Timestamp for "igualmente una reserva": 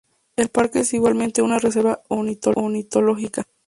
0.95-2.01